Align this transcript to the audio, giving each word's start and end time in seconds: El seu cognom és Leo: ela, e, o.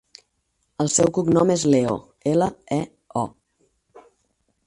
El 0.83 0.87
seu 0.93 1.11
cognom 1.17 1.51
és 1.57 1.65
Leo: 1.73 1.99
ela, 2.33 2.49
e, 2.79 2.81
o. 3.25 3.25